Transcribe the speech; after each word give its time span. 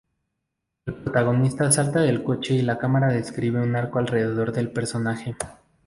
El 0.87 0.95
protagonista 0.95 1.71
salta 1.71 1.99
del 2.01 2.23
coche 2.23 2.55
y 2.55 2.63
la 2.63 2.79
cámara 2.79 3.09
describe 3.13 3.61
un 3.61 3.75
arco 3.75 3.99
alrededor 3.99 4.51
del 4.51 4.71
personaje. 4.71 5.35